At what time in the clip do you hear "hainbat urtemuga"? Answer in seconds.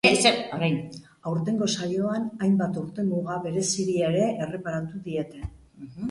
2.45-3.35